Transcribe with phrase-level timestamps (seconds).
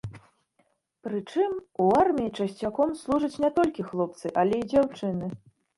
[1.07, 1.51] Прычым,
[1.85, 5.35] у арміі часцяком служаць не толькі хлопцы, але і дзяўчыны.